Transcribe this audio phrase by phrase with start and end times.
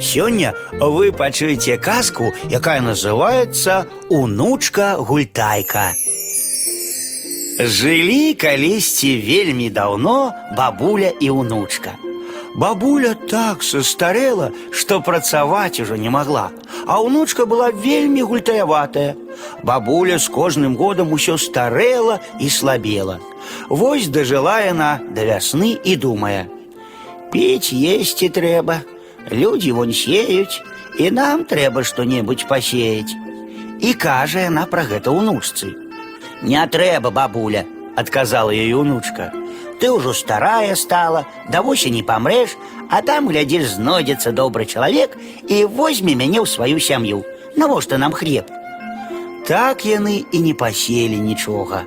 [0.00, 5.92] Сёння вы пачуеце казку, якая называется «Унучка гультайка».
[7.60, 11.92] Жылі калісьці вельмі даўно бабуля і унучка.
[12.56, 16.50] Бабуля так состарела, што працаваць ужо не могла,
[16.86, 19.14] а унучка была вельмі гультаяватая.
[19.62, 23.20] Бабуля з кожным годам усё старела і слабела.
[23.68, 26.48] Вось дажыла яна да вясны і думае:
[27.30, 28.80] Піць есці трэба,
[29.31, 30.61] людзі вон сеюць,
[30.99, 33.15] і нам трэба што-небудзь пасеяць.
[33.81, 35.75] І кажа яна пра гэта ўнучцы.
[36.43, 37.65] Не трэба, бабуля,
[37.95, 39.31] адказала ёй унучка.
[39.79, 42.55] Ты ўжо старая стала, да восені памрэш,
[42.89, 47.25] а там, глядзіш, знойдзецца добры чалавек і возьме мяне ў сваю сям'ю.
[47.55, 48.47] Навошта нам хлеб?
[49.47, 51.83] Так яны і не паселі нічога.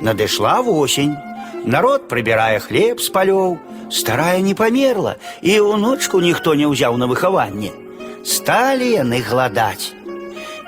[0.00, 1.16] Надышла восень.
[1.64, 3.58] Народ прыбірае хлеб з палёў,
[3.92, 7.72] старая не памерла, і ўнучку ніхто не ўзяў на выхаванне.
[8.24, 9.94] Сталі яны гладаць.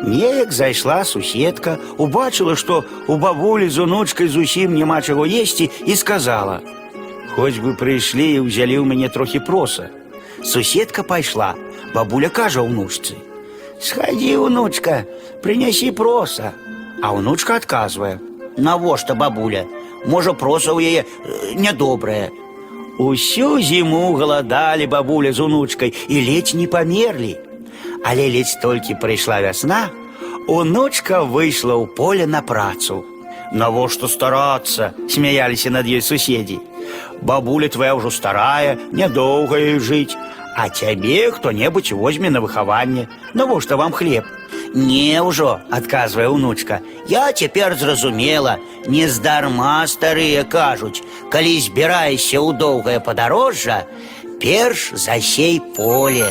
[0.01, 7.35] Неяк зайшла суседка, убачыла, што у бабулі з унучкай зусім няма чаго есці і сказала: «
[7.37, 9.91] Хоць бы прыйшлі і ўзялі ў мяне трохі проса.
[10.43, 11.53] Суседка пайшла,
[11.93, 15.05] бабуля кажа ўнучцы: « Схадзі, унучка,
[15.45, 16.57] прынясі проса.
[17.05, 19.69] А ўнучка адказвае: « Навошта бабуля?
[20.09, 22.33] Можа, проса ў яе э, нядобрае.
[22.99, 27.37] Усю зіму галадалі бабуля з унучкай і ледзь не памерлі.
[28.05, 29.89] Але ледзь толькі прыйшла вясна,
[30.49, 33.05] унучка выйшла ў поле на працу.
[33.53, 36.61] Навошта старацца, смяяліся над ёй суседзі.
[37.23, 40.17] Бабуля твая ўжо старая, нядоўга ёй жыць,
[40.57, 43.09] а цябе хто-небудзь возьме на выхаванне.
[43.35, 44.25] Навошта вам хлеб?
[44.75, 46.81] Не ўжо, адказвае унучка.
[47.09, 53.83] Я цяпер зразумела, нездарма старыя кажуць, калі збіраешся ў доўгае падарожжа,
[54.39, 56.31] перш засей поле.